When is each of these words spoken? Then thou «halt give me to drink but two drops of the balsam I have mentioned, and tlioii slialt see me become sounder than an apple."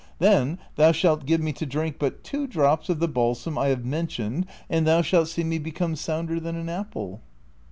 Then 0.17 0.57
thou 0.77 0.93
«halt 0.93 1.27
give 1.27 1.41
me 1.41 1.53
to 1.53 1.63
drink 1.63 1.97
but 1.99 2.23
two 2.23 2.47
drops 2.47 2.89
of 2.89 2.97
the 2.99 3.07
balsam 3.07 3.55
I 3.59 3.67
have 3.67 3.85
mentioned, 3.85 4.47
and 4.67 4.87
tlioii 4.87 5.01
slialt 5.03 5.27
see 5.27 5.43
me 5.43 5.59
become 5.59 5.95
sounder 5.95 6.39
than 6.39 6.55
an 6.55 6.69
apple." 6.69 7.21